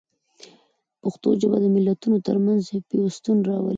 [1.01, 3.69] پښتو ژبه د ملتونو ترمنځ پیوستون راولي.